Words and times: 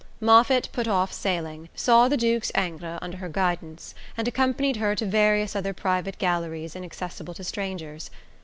Moffatt 0.19 0.67
put 0.71 0.87
off 0.87 1.13
sailing, 1.13 1.69
saw 1.75 2.07
the 2.07 2.17
Duke's 2.17 2.51
Ingres 2.57 2.97
under 3.03 3.17
her 3.17 3.29
guidance, 3.29 3.93
and 4.17 4.27
accompanied 4.27 4.77
her 4.77 4.95
to 4.95 5.05
various 5.05 5.55
other 5.55 5.75
private 5.75 6.17
galleries 6.17 6.75
inaccessible 6.75 7.35
to 7.35 7.43
strangers. 7.43 8.09